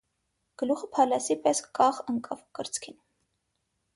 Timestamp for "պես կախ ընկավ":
1.43-2.43